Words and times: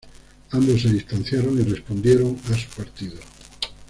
Ambos 0.49 0.81
se 0.81 0.89
distanciaron 0.91 1.59
y 1.59 1.63
respondieron 1.63 2.35
a 2.51 2.57
su 2.57 2.67
partido. 2.75 3.19